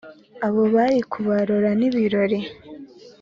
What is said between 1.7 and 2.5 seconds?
ni ibirori